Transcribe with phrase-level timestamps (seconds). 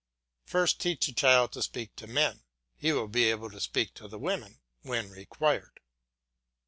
[0.47, 2.41] First teach the child to speak to men;
[2.75, 5.79] he will be able to speak to the women when required.